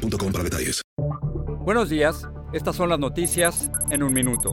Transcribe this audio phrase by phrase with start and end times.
[0.00, 0.82] boostmobile.com para detalles.
[1.64, 4.52] Buenos días, estas son las noticias en un minuto.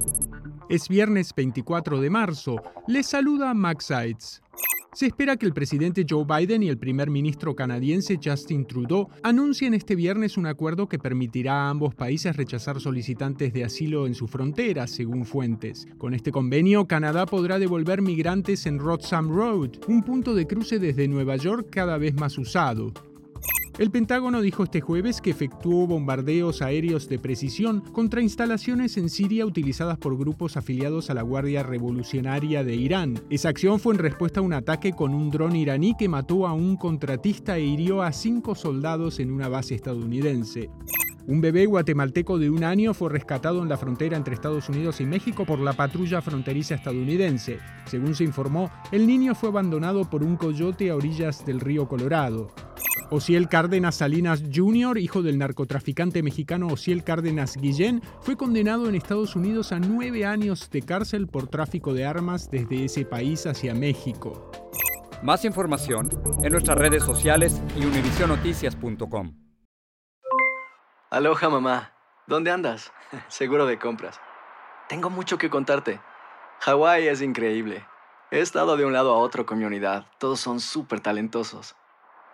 [0.69, 2.61] Es viernes 24 de marzo.
[2.87, 4.41] Les saluda Max Sides.
[4.93, 9.75] Se espera que el presidente Joe Biden y el primer ministro canadiense Justin Trudeau anuncien
[9.75, 14.27] este viernes un acuerdo que permitirá a ambos países rechazar solicitantes de asilo en su
[14.27, 15.87] frontera, según fuentes.
[15.99, 21.07] Con este convenio, Canadá podrá devolver migrantes en Rothsam Road, un punto de cruce desde
[21.07, 22.91] Nueva York cada vez más usado.
[23.77, 29.45] El Pentágono dijo este jueves que efectuó bombardeos aéreos de precisión contra instalaciones en Siria
[29.45, 33.21] utilizadas por grupos afiliados a la Guardia Revolucionaria de Irán.
[33.29, 36.53] Esa acción fue en respuesta a un ataque con un dron iraní que mató a
[36.53, 40.71] un contratista e hirió a cinco soldados en una base estadounidense.
[41.27, 45.05] Un bebé guatemalteco de un año fue rescatado en la frontera entre Estados Unidos y
[45.05, 47.59] México por la patrulla fronteriza estadounidense.
[47.85, 52.47] Según se informó, el niño fue abandonado por un coyote a orillas del río Colorado.
[53.09, 59.35] Ociel Cárdenas Salinas Jr., hijo del narcotraficante mexicano Ociel Cárdenas Guillén, fue condenado en Estados
[59.35, 64.51] Unidos a nueve años de cárcel por tráfico de armas desde ese país hacia México.
[65.23, 66.09] Más información
[66.43, 69.33] en nuestras redes sociales y univisionoticias.com.
[71.09, 71.93] Aloha mamá,
[72.27, 72.91] ¿dónde andas?
[73.29, 74.19] Seguro de compras.
[74.89, 76.01] Tengo mucho que contarte.
[76.59, 77.85] Hawái es increíble.
[78.31, 80.07] He estado de un lado a otro con mi unidad.
[80.17, 81.75] Todos son súper talentosos.